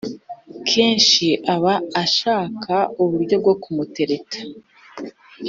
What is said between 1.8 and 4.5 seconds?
ashaka uburyo bwo kumutereta.